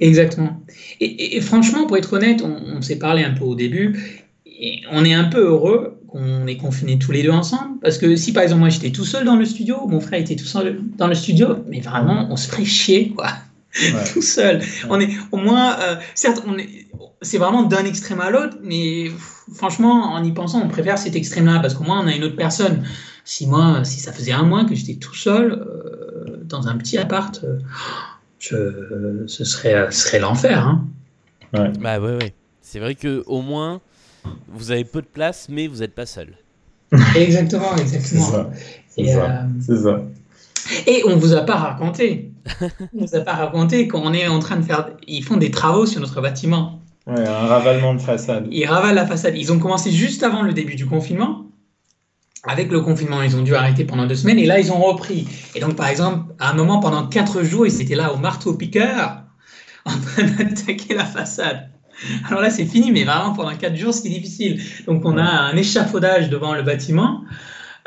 Exactement. 0.00 0.60
Et, 1.00 1.40
franchement, 1.40 1.86
pour 1.86 1.96
être 1.96 2.12
honnête, 2.12 2.42
on, 2.42 2.76
on 2.76 2.82
s'est 2.82 2.98
parlé 2.98 3.24
un 3.24 3.32
peu 3.32 3.44
au 3.44 3.54
début, 3.54 4.28
et 4.44 4.82
on 4.90 5.04
est 5.04 5.14
un 5.14 5.24
peu 5.24 5.40
heureux 5.40 6.01
qu'on 6.12 6.46
est 6.46 6.58
confinés 6.58 6.98
tous 6.98 7.10
les 7.10 7.22
deux 7.22 7.30
ensemble. 7.30 7.78
Parce 7.80 7.98
que 7.98 8.14
si 8.16 8.32
par 8.32 8.42
exemple 8.42 8.60
moi 8.60 8.68
j'étais 8.68 8.90
tout 8.90 9.04
seul 9.04 9.24
dans 9.24 9.36
le 9.36 9.44
studio, 9.44 9.86
mon 9.88 10.00
frère 10.00 10.20
était 10.20 10.36
tout 10.36 10.44
seul 10.44 10.80
dans 10.98 11.06
le 11.06 11.14
studio, 11.14 11.56
mais 11.68 11.80
vraiment 11.80 12.28
on 12.30 12.36
se 12.36 12.48
ferait 12.48 12.64
chier 12.64 13.10
quoi. 13.10 13.28
tout 14.12 14.20
seul. 14.20 14.60
On 14.90 15.00
est 15.00 15.08
au 15.30 15.38
moins, 15.38 15.80
euh, 15.80 15.96
certes, 16.14 16.42
on 16.46 16.58
est, 16.58 16.86
c'est 17.22 17.38
vraiment 17.38 17.62
d'un 17.62 17.86
extrême 17.86 18.20
à 18.20 18.28
l'autre, 18.28 18.58
mais 18.62 19.10
franchement, 19.54 20.12
en 20.12 20.22
y 20.22 20.30
pensant, 20.32 20.60
on 20.62 20.68
préfère 20.68 20.98
cet 20.98 21.16
extrême-là 21.16 21.58
parce 21.60 21.72
qu'au 21.72 21.84
moins 21.84 22.04
on 22.04 22.06
a 22.06 22.12
une 22.12 22.24
autre 22.24 22.36
personne. 22.36 22.84
Si 23.24 23.46
moi, 23.46 23.82
si 23.84 23.98
ça 24.00 24.12
faisait 24.12 24.32
un 24.32 24.42
mois 24.42 24.66
que 24.66 24.74
j'étais 24.74 24.96
tout 24.96 25.14
seul 25.14 25.52
euh, 25.52 26.42
dans 26.44 26.68
un 26.68 26.76
petit 26.76 26.98
appart, 26.98 27.42
euh, 27.44 27.58
je, 28.38 29.24
ce 29.26 29.44
serait, 29.44 29.90
ce 29.90 30.00
serait 30.02 30.18
l'enfer. 30.18 30.66
Hein. 30.66 30.86
Ouais. 31.54 31.72
Bah 31.80 31.98
ouais, 31.98 32.16
ouais. 32.16 32.34
C'est 32.60 32.78
vrai 32.78 32.94
que 32.94 33.22
au 33.26 33.40
moins 33.40 33.80
vous 34.48 34.70
avez 34.70 34.84
peu 34.84 35.02
de 35.02 35.06
place, 35.06 35.48
mais 35.48 35.66
vous 35.66 35.78
n'êtes 35.78 35.94
pas 35.94 36.06
seul. 36.06 36.34
exactement, 37.16 37.74
exactement. 37.76 38.26
C'est 38.88 39.06
ça. 39.06 39.46
C'est 39.60 39.76
ça. 39.76 39.88
Euh, 39.88 39.98
et 40.86 41.02
on 41.06 41.16
vous 41.16 41.32
a 41.34 41.40
pas 41.40 41.56
raconté. 41.56 42.30
on 42.94 43.04
vous 43.04 43.16
a 43.16 43.20
pas 43.20 43.32
raconté 43.32 43.88
qu'on 43.88 44.12
est 44.12 44.26
en 44.26 44.38
train 44.38 44.56
de 44.56 44.62
faire. 44.62 44.90
Ils 45.06 45.24
font 45.24 45.36
des 45.36 45.50
travaux 45.50 45.86
sur 45.86 46.00
notre 46.00 46.20
bâtiment. 46.20 46.80
Ouais, 47.06 47.26
un 47.26 47.46
ravalement 47.46 47.94
de 47.94 48.00
façade. 48.00 48.46
Ils 48.50 48.66
ravalent 48.66 48.94
la 48.94 49.06
façade. 49.06 49.36
Ils 49.36 49.52
ont 49.52 49.58
commencé 49.58 49.90
juste 49.90 50.22
avant 50.22 50.42
le 50.42 50.52
début 50.52 50.76
du 50.76 50.86
confinement. 50.86 51.46
Avec 52.44 52.70
le 52.70 52.80
confinement, 52.80 53.22
ils 53.22 53.36
ont 53.36 53.42
dû 53.42 53.54
arrêter 53.54 53.84
pendant 53.84 54.06
deux 54.06 54.16
semaines 54.16 54.38
et 54.38 54.46
là, 54.46 54.58
ils 54.58 54.72
ont 54.72 54.80
repris. 54.82 55.28
Et 55.54 55.60
donc, 55.60 55.76
par 55.76 55.86
exemple, 55.86 56.32
à 56.40 56.50
un 56.50 56.54
moment, 56.54 56.80
pendant 56.80 57.06
quatre 57.06 57.42
jours, 57.42 57.66
ils 57.66 57.80
étaient 57.80 57.94
là 57.94 58.12
au 58.12 58.16
marteau-piqueur 58.16 59.22
en 59.84 59.98
train 59.98 60.24
d'attaquer 60.24 60.94
la 60.94 61.04
façade. 61.04 61.70
Alors 62.28 62.40
là, 62.40 62.50
c'est 62.50 62.64
fini, 62.64 62.90
mais 62.90 63.04
vraiment 63.04 63.32
pendant 63.32 63.54
quatre 63.56 63.76
jours, 63.76 63.94
c'est 63.94 64.08
difficile. 64.08 64.60
Donc 64.86 65.04
on 65.04 65.16
a 65.18 65.22
un 65.22 65.56
échafaudage 65.56 66.30
devant 66.30 66.54
le 66.54 66.62
bâtiment. 66.62 67.22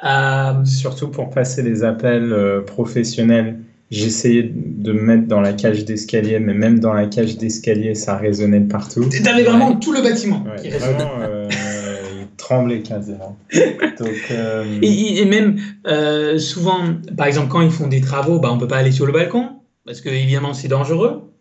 Euh, 0.04 0.66
Surtout 0.66 1.10
pour 1.10 1.30
passer 1.30 1.64
les 1.64 1.84
appels 1.84 2.32
euh, 2.32 2.62
professionnels. 2.62 3.60
J'essayais 3.92 4.52
de 4.54 4.92
me 4.92 5.02
mettre 5.02 5.28
dans 5.28 5.42
la 5.42 5.54
cage 5.54 5.86
d'escalier, 5.86 6.40
mais 6.40 6.54
même 6.54 6.80
dans 6.80 6.94
la 6.94 7.06
cage 7.06 7.38
d'escalier, 7.38 7.94
ça 7.94 8.18
résonnait 8.18 8.60
de 8.60 8.70
partout. 8.70 9.08
T'avais 9.24 9.44
vraiment 9.44 9.76
tout 9.76 9.94
le 9.94 10.02
bâtiment 10.02 10.44
qui 10.62 10.70
résonnait. 10.70 11.06
Euh, 11.22 11.48
trembler 12.36 12.82
quasiment. 12.82 13.38
Donc, 14.00 14.34
Et, 14.82 15.22
et 15.22 15.26
même 15.26 15.58
souvent, 16.40 16.80
par 17.16 17.28
exemple, 17.28 17.48
quand 17.50 17.62
ils 17.62 17.72
font 17.72 17.88
des 17.88 18.02
travaux, 18.02 18.40
bah, 18.40 18.50
on 18.52 18.56
ne 18.56 18.60
peut 18.60 18.68
pas 18.68 18.78
aller 18.78 18.92
sur 18.92 19.06
le 19.06 19.14
balcon 19.14 19.50
parce 19.86 20.02
que 20.02 20.10
évidemment 20.10 20.54
c'est 20.54 20.68
dangereux. 20.68 21.32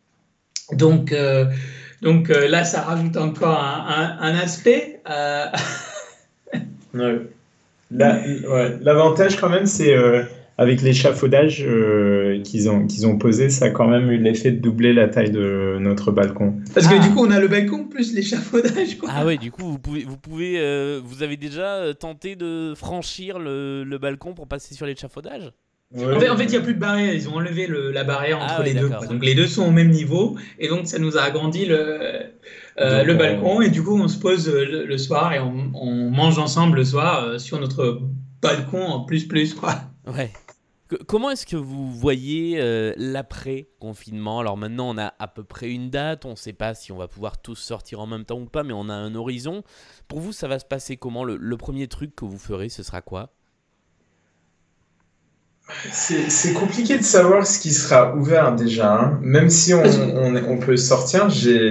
Donc, 0.73 1.15
donc 2.05 2.31
euh, 2.31 2.47
là, 2.49 2.65
ça 2.65 2.83
rajoute 2.83 3.17
encore 3.17 3.59
un, 3.59 3.87
un- 3.89 4.19
un 4.21 4.35
aspect. 4.37 5.01
euh, 5.11 5.47
ouais. 6.95 7.21
La- 7.91 8.21
ouais. 8.21 8.79
L'avantage 8.81 9.37
quand 9.41 9.49
même, 9.51 9.67
c'est 9.67 9.95
euh, 9.97 10.23
avec 10.59 10.83
l'échafaudage 10.83 11.65
euh, 11.67 12.41
qu'ils 12.43 12.69
ont, 12.71 12.87
qu'ils 12.87 13.07
ont 13.07 13.19
posé, 13.19 13.51
ça 13.51 13.67
a 13.67 13.71
quand 13.71 13.89
même 13.89 14.11
eu 14.11 14.19
l'effet 14.19 14.51
de 14.53 14.61
doubler 14.61 14.93
la 14.93 15.09
taille 15.09 15.31
de 15.31 15.79
notre 15.81 16.11
balcon. 16.13 16.55
parce 16.75 16.87
que 16.87 16.95
Ah. 16.97 16.99
du 17.07 17.11
coup, 17.11 17.25
on 17.27 17.31
a 17.31 17.41
le 17.41 17.49
balcon 17.49 17.85
plus 17.85 18.15
l'échafaudage. 18.15 18.97
quoi. 18.99 19.09
Ah 19.13 19.25
ouais, 19.27 19.37
du 19.37 19.51
coup, 19.51 19.65
vous 19.65 19.79
pouvez, 19.79 20.05
vous 20.05 20.17
pouvez, 20.17 20.55
euh, 20.59 21.01
vous 21.05 21.23
avez 21.23 21.37
déjà 21.37 21.93
tenté 21.99 22.37
de 22.37 22.73
franchir 22.77 23.39
le, 23.39 23.85
le 23.85 23.99
balcon 23.99 24.33
pour 24.35 24.47
passer 24.49 24.75
sur 24.75 24.87
l'échafaudage? 24.87 25.51
En 25.97 26.19
fait, 26.21 26.29
en 26.29 26.37
fait, 26.37 26.45
il 26.45 26.51
n'y 26.51 26.57
a 26.57 26.61
plus 26.61 26.75
de 26.75 26.81
barrière. 26.81 27.15
Ils 27.15 27.29
ont 27.29 27.35
enlevé 27.35 27.67
le- 27.67 27.91
la 27.93 28.03
barrière 28.05 28.39
entre 28.39 28.55
Ah 28.59 28.61
oui, 28.63 28.73
les 28.73 28.81
deux. 28.81 28.89
quoi. 28.89 29.07
Donc 29.07 29.25
les 29.25 29.35
deux 29.35 29.47
sont 29.47 29.67
au 29.67 29.71
même 29.71 29.91
niveau. 29.91 30.37
Et 30.59 30.69
donc 30.69 30.87
ça 30.89 30.99
nous 30.99 31.17
a 31.17 31.23
agrandi 31.23 31.67
le, 31.67 31.77
euh, 31.77 32.99
Donc, 32.99 33.07
le 33.07 33.15
on- 33.15 33.17
balcon. 33.19 33.61
Et 33.61 33.71
du 33.71 33.83
coup, 33.83 33.97
on 34.01 34.09
se 34.09 34.19
pose 34.19 34.49
euh, 34.49 34.65
le, 34.65 34.87
le 34.87 34.99
soir 34.99 35.33
et 35.33 35.39
on, 35.41 35.71
on 35.75 36.11
mange 36.11 36.39
ensemble 36.39 36.79
le 36.79 36.85
soir 36.85 37.23
euh, 37.25 37.39
sur 37.39 37.61
notre 37.61 38.01
balcon 38.43 38.83
en 38.85 39.01
plus 39.05 39.27
plus. 39.29 39.55
Quoi. 39.55 39.75
Ouais. 40.07 40.33
Que- 40.89 40.97
Comment 40.97 41.31
est-ce 41.31 41.47
que 41.47 41.57
vous 41.57 41.93
voyez 41.93 42.61
euh, 42.61 42.93
l'après-confinement? 42.97 44.41
Alors 44.41 44.57
maintenant, 44.57 44.91
on 44.95 44.99
a 44.99 45.15
à 45.19 45.29
peu 45.29 45.45
près 45.45 45.71
une 45.71 45.91
date, 45.91 46.25
on 46.25 46.33
ne 46.33 46.37
sait 46.37 46.53
pas 46.53 46.75
si 46.75 46.93
on 46.93 46.97
va 46.97 47.09
pouvoir 47.09 47.41
tous 47.41 47.57
sortir 47.57 48.01
en 48.01 48.07
même 48.07 48.25
temps 48.25 48.39
ou 48.39 48.47
pas, 48.47 48.63
mais 48.65 48.73
on 48.75 48.89
a 48.89 48.95
un 48.95 49.15
horizon. 49.15 49.63
Pour 50.09 50.21
vous, 50.21 50.33
ça 50.33 50.49
va 50.49 50.59
se 50.59 50.65
passer 50.65 50.97
comment? 50.97 51.25
Le, 51.25 51.37
le 51.37 51.57
premier 51.57 51.89
truc 51.89 52.15
que 52.17 52.25
vous 52.25 52.39
ferez, 52.39 52.69
ce 52.69 52.83
sera 52.83 53.01
quoi? 53.01 53.31
C'est 55.91 56.53
compliqué 56.53 56.99
de 56.99 57.03
savoir 57.03 57.47
ce 57.47 57.59
qui 57.59 57.73
sera 57.73 58.15
ouvert 58.17 58.55
déjà. 58.55 58.95
hein. 58.95 59.19
Même 59.23 59.49
si 59.49 59.73
on, 59.75 60.59
peut 60.59 60.77
sortir, 60.77 61.29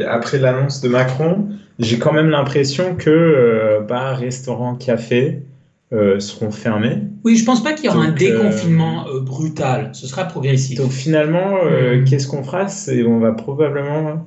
après 0.09 0.39
l'annonce 0.39 0.81
de 0.81 0.89
Macron, 0.89 1.47
j'ai 1.79 1.99
quand 1.99 2.13
même 2.13 2.29
l'impression 2.29 2.95
que 2.95 3.09
euh, 3.09 3.81
bars, 3.81 4.17
restaurants, 4.17 4.75
cafés 4.75 5.43
euh, 5.91 6.19
seront 6.19 6.51
fermés. 6.51 6.97
Oui, 7.23 7.35
je 7.35 7.45
pense 7.45 7.63
pas 7.63 7.73
qu'il 7.73 7.85
y 7.85 7.89
aura 7.89 7.99
un 8.03 8.07
Donc, 8.09 8.21
euh, 8.21 8.37
déconfinement 8.37 9.05
euh, 9.07 9.19
brutal. 9.19 9.89
Ce 9.93 10.07
sera 10.07 10.25
progressif. 10.25 10.77
Donc 10.77 10.91
finalement, 10.91 11.57
euh, 11.65 12.01
Mm. 12.01 12.03
qu'est-ce 12.05 12.27
qu'on 12.27 12.43
fera? 12.43 12.67
C'est 12.67 13.03
on 13.03 13.19
va 13.19 13.31
probablement 13.31 14.25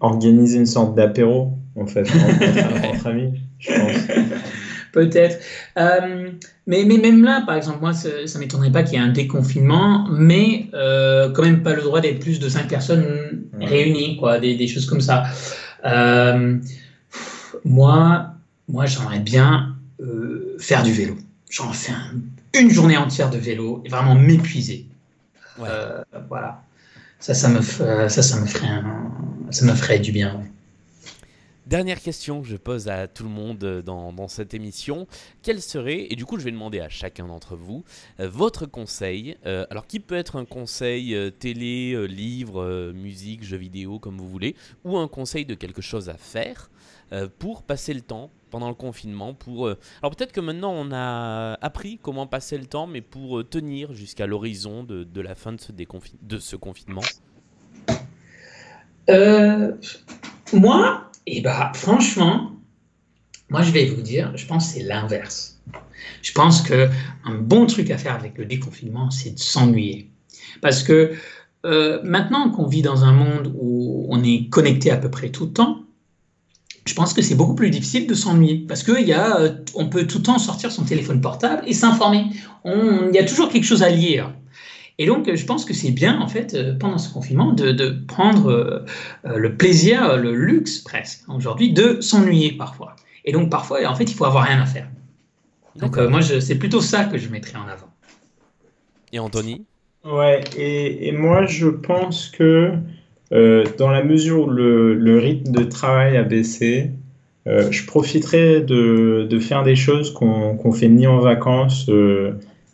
organiser 0.00 0.58
une 0.58 0.66
sorte 0.66 0.94
d'apéro 0.94 1.52
en 1.76 1.86
fait 1.86 2.02
entre, 2.02 2.86
entre 2.88 3.06
amis, 3.08 3.32
je 3.58 3.72
pense. 3.72 3.92
Peut-être. 4.94 5.40
Euh, 5.76 6.30
mais, 6.68 6.84
mais 6.86 6.98
même 6.98 7.24
là, 7.24 7.42
par 7.44 7.56
exemple, 7.56 7.80
moi, 7.80 7.92
ça 7.92 8.08
ne 8.08 8.38
m'étonnerait 8.38 8.70
pas 8.70 8.82
qu'il 8.84 8.94
y 8.94 8.96
ait 9.02 9.04
un 9.04 9.12
déconfinement, 9.12 10.06
mais 10.10 10.66
euh, 10.72 11.30
quand 11.32 11.42
même 11.42 11.62
pas 11.64 11.74
le 11.74 11.82
droit 11.82 12.00
d'être 12.00 12.20
plus 12.20 12.38
de 12.38 12.48
cinq 12.48 12.68
personnes 12.68 13.04
Ouais. 13.58 13.66
réunies, 13.66 14.16
quoi, 14.16 14.38
des, 14.40 14.54
des 14.56 14.66
choses 14.68 14.86
comme 14.86 15.00
ça. 15.00 15.24
Euh, 15.84 16.56
moi, 17.64 18.34
moi 18.68 18.86
j'aimerais 18.86 19.20
bien 19.20 19.76
faire 20.58 20.82
du 20.82 20.92
vélo. 20.92 21.16
J'en 21.50 21.72
fais 21.72 21.92
un- 21.92 22.60
une 22.60 22.70
journée 22.70 22.96
entière 22.96 23.30
de 23.30 23.38
vélo 23.38 23.82
et 23.84 23.88
vraiment 23.88 24.14
m'épuiser. 24.14 24.86
Ouais. 25.58 25.68
Voilà. 26.28 26.62
Ça, 27.20 27.34
ça 27.34 27.48
me, 27.48 27.60
ça, 27.62 28.08
ça 28.08 28.40
me 28.40 28.46
ferait, 28.46 28.66
un- 28.68 29.10
ça 29.50 29.64
me 29.66 29.72
ferait 29.74 29.98
du 29.98 30.12
bien. 30.12 30.34
ouais. 30.36 30.50
Dernière 31.66 32.02
question 32.02 32.42
que 32.42 32.46
je 32.46 32.58
pose 32.58 32.88
à 32.88 33.08
tout 33.08 33.22
le 33.22 33.30
monde 33.30 33.64
euh, 33.64 33.80
dans, 33.80 34.28
cette 34.28 34.52
émission. 34.52 35.06
Quel 35.42 35.62
serait, 35.62 36.08
et 36.10 36.16
du 36.16 36.26
coup 36.26 36.38
je 36.38 36.44
vais 36.44 36.50
demander 36.50 36.80
à 36.80 36.90
chacun 36.90 37.26
d'entre 37.26 37.56
vous, 37.56 37.84
euh, 38.20 38.28
votre 38.28 38.66
conseil, 38.66 39.38
euh, 39.46 39.64
alors 39.70 39.86
qui 39.86 39.98
peut 39.98 40.14
être 40.14 40.36
un 40.36 40.44
conseil 40.44 41.16
télé, 41.38 42.06
livre, 42.06 42.92
musique, 42.92 43.44
jeux 43.44 43.56
vidéo, 43.56 43.98
comme 43.98 44.18
vous 44.18 44.28
voulez, 44.28 44.56
ou 44.84 44.98
un 44.98 45.08
conseil 45.08 45.46
de 45.46 45.54
quelque 45.54 45.80
chose 45.80 46.10
à 46.10 46.18
faire 46.18 46.70
pour 47.38 47.62
passer 47.62 47.94
le 47.94 48.00
temps 48.00 48.30
pendant 48.50 48.68
le 48.68 48.74
confinement. 48.74 49.34
Pour, 49.34 49.68
Alors 49.68 50.14
peut-être 50.14 50.32
que 50.32 50.40
maintenant 50.40 50.72
on 50.72 50.90
a 50.92 51.54
appris 51.62 51.98
comment 52.02 52.26
passer 52.26 52.58
le 52.58 52.66
temps, 52.66 52.86
mais 52.86 53.00
pour 53.00 53.48
tenir 53.48 53.94
jusqu'à 53.94 54.26
l'horizon 54.26 54.82
de, 54.84 55.20
la 55.20 55.34
fin 55.34 55.52
de 55.52 55.60
ce, 55.60 55.72
de 55.72 56.38
ce 56.38 56.56
confinement? 56.56 57.02
Moi, 60.52 61.10
eh 61.26 61.40
ben, 61.40 61.72
franchement, 61.74 62.52
moi 63.48 63.62
je 63.62 63.70
vais 63.70 63.86
vous 63.86 64.02
dire, 64.02 64.36
je 64.36 64.46
pense 64.46 64.68
que 64.68 64.74
c'est 64.74 64.84
l'inverse. 64.84 65.60
Je 66.22 66.32
pense 66.32 66.62
que 66.62 66.88
un 67.24 67.34
bon 67.34 67.66
truc 67.66 67.90
à 67.90 67.98
faire 67.98 68.14
avec 68.14 68.36
le 68.38 68.44
déconfinement, 68.44 69.10
c'est 69.10 69.30
de 69.30 69.38
s'ennuyer. 69.38 70.10
Parce 70.60 70.82
que 70.82 71.12
euh, 71.64 72.00
maintenant 72.04 72.50
qu'on 72.50 72.66
vit 72.66 72.82
dans 72.82 73.04
un 73.04 73.12
monde 73.12 73.54
où 73.58 74.06
on 74.10 74.22
est 74.22 74.48
connecté 74.50 74.90
à 74.90 74.96
peu 74.96 75.10
près 75.10 75.30
tout 75.30 75.46
le 75.46 75.52
temps, 75.52 75.80
je 76.84 76.92
pense 76.92 77.14
que 77.14 77.22
c'est 77.22 77.34
beaucoup 77.34 77.54
plus 77.54 77.70
difficile 77.70 78.06
de 78.06 78.14
s'ennuyer 78.14 78.66
parce 78.68 78.82
que 78.82 78.92
euh, 78.92 79.50
on 79.74 79.88
peut 79.88 80.06
tout 80.06 80.18
le 80.18 80.24
temps 80.24 80.38
sortir 80.38 80.70
son 80.70 80.84
téléphone 80.84 81.20
portable 81.20 81.62
et 81.66 81.72
s'informer. 81.72 82.26
Il 82.66 83.14
y 83.14 83.18
a 83.18 83.24
toujours 83.24 83.48
quelque 83.48 83.64
chose 83.64 83.82
à 83.82 83.88
lire. 83.88 84.34
Et 84.98 85.06
donc, 85.06 85.32
je 85.34 85.44
pense 85.44 85.64
que 85.64 85.74
c'est 85.74 85.90
bien, 85.90 86.20
en 86.20 86.28
fait, 86.28 86.54
euh, 86.54 86.74
pendant 86.78 86.98
ce 86.98 87.12
confinement, 87.12 87.52
de, 87.52 87.72
de 87.72 87.96
prendre 88.06 88.50
euh, 88.50 88.84
euh, 89.24 89.38
le 89.38 89.56
plaisir, 89.56 90.16
le 90.16 90.34
luxe 90.34 90.78
presque, 90.78 91.28
aujourd'hui, 91.28 91.72
de 91.72 92.00
s'ennuyer 92.00 92.52
parfois. 92.52 92.94
Et 93.24 93.32
donc, 93.32 93.50
parfois, 93.50 93.84
en 93.86 93.94
fait, 93.94 94.04
il 94.04 94.14
faut 94.14 94.24
avoir 94.24 94.44
rien 94.44 94.60
à 94.60 94.66
faire. 94.66 94.88
Donc, 95.76 95.98
euh, 95.98 96.08
moi, 96.08 96.22
c'est 96.22 96.58
plutôt 96.58 96.80
ça 96.80 97.04
que 97.04 97.18
je 97.18 97.28
mettrais 97.28 97.58
en 97.58 97.66
avant. 97.68 97.88
Et 99.12 99.18
Anthony? 99.18 99.64
Ouais, 100.04 100.42
et, 100.56 101.08
et 101.08 101.12
moi 101.12 101.46
je 101.46 101.66
pense 101.68 102.28
que 102.28 102.72
euh, 103.32 103.64
dans 103.78 103.90
la 103.90 104.04
mesure 104.04 104.46
où 104.46 104.50
le, 104.50 104.94
le 104.94 105.18
rythme 105.18 105.50
de 105.50 105.64
travail 105.64 106.16
a 106.18 106.24
baissé, 106.24 106.90
euh, 107.46 107.70
je 107.70 107.86
profiterai 107.86 108.60
de, 108.60 109.26
de 109.28 109.38
faire 109.38 109.62
des 109.62 109.76
choses 109.76 110.12
qu'on 110.12 110.56
qu'on 110.56 110.72
fait 110.72 110.88
ni 110.88 111.06
en 111.06 111.20
vacances, 111.20 111.88
euh, 111.88 112.32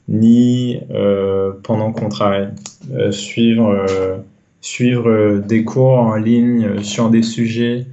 ni 0.08 0.80
euh, 0.90 1.52
pendant 1.62 1.92
qu'on 1.92 2.08
travaille. 2.08 2.48
Euh, 2.92 3.12
suivre 3.12 5.08
euh, 5.08 5.38
des 5.38 5.64
cours 5.64 5.98
en 5.98 6.16
ligne 6.16 6.82
sur 6.82 7.08
des 7.10 7.22
sujets 7.22 7.86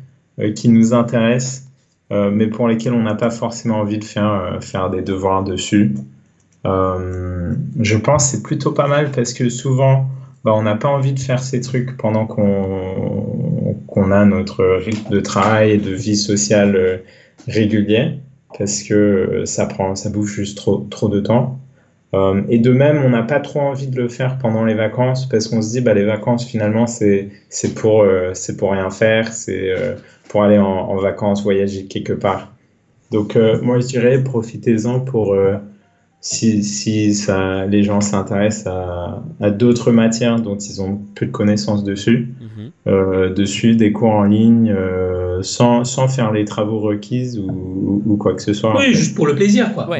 qui 0.53 0.69
nous 0.69 0.93
intéressent, 0.93 1.63
mais 2.11 2.45
pour 2.45 2.67
lesquels 2.67 2.93
on 2.93 3.01
n'a 3.01 3.15
pas 3.15 3.31
forcément 3.31 3.79
envie 3.79 3.97
de 3.97 4.03
faire, 4.03 4.89
des 4.91 5.01
devoirs 5.01 5.43
dessus. 5.43 5.95
Je 6.63 7.97
pense 7.97 8.25
que 8.25 8.37
c'est 8.37 8.43
plutôt 8.43 8.71
pas 8.71 8.87
mal 8.87 9.09
parce 9.09 9.33
que 9.33 9.49
souvent, 9.49 10.05
bah, 10.45 10.51
on 10.53 10.61
n'a 10.61 10.75
pas 10.75 10.89
envie 10.89 11.13
de 11.13 11.19
faire 11.19 11.41
ces 11.41 11.59
trucs 11.59 11.97
pendant 11.97 12.27
qu'on 12.27 14.11
a 14.11 14.25
notre 14.25 14.63
rythme 14.63 15.09
de 15.09 15.21
travail 15.21 15.71
et 15.71 15.77
de 15.79 15.89
vie 15.89 16.17
sociale 16.17 17.01
régulier 17.47 18.19
parce 18.59 18.83
que 18.83 19.41
ça 19.45 19.65
prend, 19.65 19.95
ça 19.95 20.11
bouffe 20.11 20.35
juste 20.35 20.59
trop 20.91 21.09
de 21.09 21.19
temps. 21.19 21.59
Euh, 22.13 22.41
et 22.49 22.57
de 22.59 22.71
même, 22.71 23.01
on 23.03 23.09
n'a 23.09 23.23
pas 23.23 23.39
trop 23.41 23.59
envie 23.59 23.87
de 23.87 23.97
le 23.97 24.07
faire 24.07 24.37
pendant 24.37 24.63
les 24.63 24.75
vacances 24.75 25.27
parce 25.27 25.47
qu'on 25.47 25.61
se 25.61 25.71
dit, 25.71 25.81
bah, 25.81 25.93
les 25.93 26.05
vacances, 26.05 26.45
finalement, 26.45 26.87
c'est 26.87 27.29
c'est 27.49 27.73
pour, 27.75 28.01
euh, 28.01 28.31
c'est 28.33 28.55
pour 28.55 28.71
rien 28.71 28.89
faire, 28.89 29.33
c'est 29.33 29.71
euh, 29.71 29.95
pour 30.29 30.43
aller 30.43 30.57
en, 30.57 30.65
en 30.65 30.95
vacances, 30.97 31.43
voyager 31.43 31.85
quelque 31.85 32.13
part. 32.13 32.53
Donc, 33.11 33.35
euh, 33.35 33.59
moi, 33.61 33.79
je 33.79 33.87
dirais, 33.87 34.23
profitez-en 34.23 35.01
pour, 35.01 35.33
euh, 35.33 35.55
si, 36.21 36.63
si 36.63 37.13
ça, 37.13 37.65
les 37.65 37.83
gens 37.83 38.01
s'intéressent 38.01 38.67
à, 38.67 39.23
à 39.41 39.49
d'autres 39.51 39.91
matières 39.91 40.39
dont 40.39 40.57
ils 40.57 40.81
ont 40.81 40.99
peu 41.15 41.25
de 41.25 41.31
connaissances 41.31 41.83
dessus, 41.83 42.29
Mhm. 42.41 42.71
euh, 42.87 43.33
de 43.33 43.45
suivre 43.45 43.77
des 43.77 43.91
cours 43.91 44.11
en 44.11 44.23
ligne 44.23 44.73
euh, 44.75 45.41
sans, 45.43 45.83
sans 45.83 46.07
faire 46.07 46.31
les 46.31 46.45
travaux 46.45 46.79
requises 46.79 47.37
ou, 47.37 47.49
ou, 47.51 48.03
ou 48.05 48.17
quoi 48.17 48.33
que 48.33 48.41
ce 48.41 48.53
soit. 48.53 48.71
en 48.73 48.77
Oui, 48.77 48.85
fait. 48.87 48.93
juste 48.93 49.15
pour 49.15 49.27
le 49.27 49.35
plaisir, 49.35 49.73
quoi. 49.73 49.89
Ouais. 49.89 49.99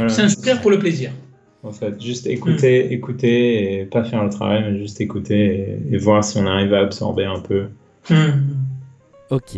Pour 0.62 0.72
le 0.72 0.80
plaisir. 0.80 1.12
En 1.64 1.72
fait, 1.72 2.00
juste 2.02 2.28
écouter, 2.28 2.94
écouter 2.94 3.82
et 3.82 3.86
pas 3.86 4.04
faire 4.04 4.24
le 4.24 4.30
travail, 4.30 4.64
mais 4.64 4.80
juste 4.80 5.02
écouter 5.02 5.80
et, 5.90 5.96
et 5.96 5.98
voir 5.98 6.24
si 6.24 6.38
on 6.38 6.46
arrive 6.46 6.74
à 6.74 6.80
absorber 6.80 7.26
un 7.26 7.40
peu. 7.40 7.68
Hmm. 8.10 8.54
Ok. 9.30 9.56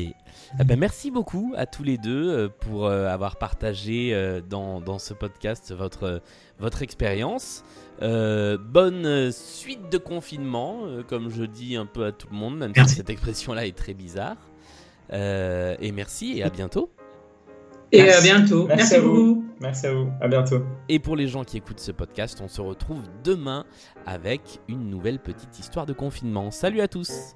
Eh 0.59 0.63
ben, 0.63 0.79
merci 0.79 1.11
beaucoup 1.11 1.53
à 1.55 1.67
tous 1.67 1.83
les 1.83 1.97
deux 1.97 2.29
euh, 2.29 2.49
pour 2.61 2.87
euh, 2.87 3.07
avoir 3.07 3.35
partagé 3.35 4.11
euh, 4.13 4.41
dans, 4.41 4.81
dans 4.81 4.97
ce 4.97 5.13
podcast 5.13 5.71
votre, 5.77 6.21
votre 6.57 6.81
expérience. 6.81 7.63
Euh, 8.01 8.57
bonne 8.57 9.31
suite 9.31 9.91
de 9.91 9.97
confinement, 9.97 10.85
euh, 10.85 11.03
comme 11.03 11.29
je 11.29 11.43
dis 11.43 11.75
un 11.75 11.85
peu 11.85 12.05
à 12.05 12.11
tout 12.11 12.27
le 12.31 12.37
monde, 12.37 12.57
même 12.57 12.71
Merci. 12.75 12.91
si 12.91 12.97
cette 12.97 13.09
expression-là 13.09 13.67
est 13.67 13.77
très 13.77 13.93
bizarre. 13.93 14.37
Euh, 15.11 15.75
et 15.81 15.91
merci 15.91 16.37
et 16.37 16.43
à 16.43 16.49
bientôt. 16.49 16.89
Et 17.91 18.03
Merci. 18.03 18.29
à 18.29 18.37
bientôt. 18.37 18.67
Merci 18.67 18.77
Merci, 18.77 18.95
à 18.95 19.01
vous. 19.01 19.13
beaucoup. 19.13 19.45
Merci 19.59 19.87
à 19.87 19.93
vous, 19.93 20.09
à 20.21 20.27
bientôt. 20.27 20.61
Et 20.87 20.99
pour 20.99 21.15
les 21.15 21.27
gens 21.27 21.43
qui 21.43 21.57
écoutent 21.57 21.79
ce 21.79 21.91
podcast, 21.91 22.39
on 22.43 22.47
se 22.47 22.61
retrouve 22.61 23.01
demain 23.23 23.65
avec 24.05 24.59
une 24.67 24.89
nouvelle 24.89 25.19
petite 25.19 25.57
histoire 25.59 25.85
de 25.85 25.93
confinement. 25.93 26.51
Salut 26.51 26.81
à 26.81 26.87
tous 26.87 27.35